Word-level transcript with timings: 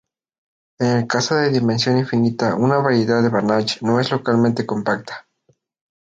En 0.79 0.87
el 0.97 1.05
caso 1.05 1.35
de 1.35 1.51
dimensión 1.51 1.95
infinita, 1.99 2.55
una 2.55 2.77
variedad 2.79 3.21
de 3.21 3.29
Banach 3.29 3.79
no 3.83 3.99
es 3.99 4.09
localmente 4.09 4.65
compacta. 4.65 5.27